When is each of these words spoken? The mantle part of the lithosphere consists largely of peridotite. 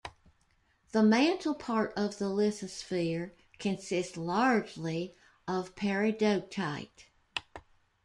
The 0.93 1.03
mantle 1.03 1.53
part 1.53 1.93
of 1.95 2.17
the 2.17 2.25
lithosphere 2.25 3.33
consists 3.59 4.17
largely 4.17 5.13
of 5.47 5.75
peridotite. 5.75 7.05